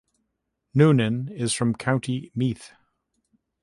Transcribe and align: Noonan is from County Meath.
Noonan 0.73 1.29
is 1.31 1.53
from 1.53 1.75
County 1.75 2.31
Meath. 2.33 2.71